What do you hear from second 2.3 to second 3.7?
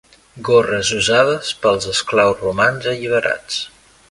romans alliberats.